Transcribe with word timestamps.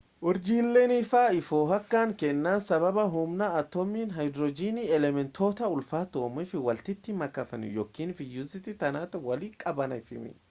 urjileen 0.29 0.91
ifaa 0.93 1.25
if 1.39 1.49
hoo’a 1.55 1.77
kan 1.89 2.13
keennan 2.21 2.63
sababa 2.69 3.03
huumna 3.17 3.49
atoomiin 3.59 4.15
haaydirojiinii 4.15 4.87
elementoota 4.97 5.69
ulfaatoo 5.75 6.23
uumuuf 6.29 6.55
walitti 6.69 7.17
makamaniifi 7.23 7.79
yookiin 7.83 8.15
fiyuzii 8.23 8.77
ta’aanii 8.85 9.21
walitti 9.31 9.61
qabamaniifi 9.67 10.39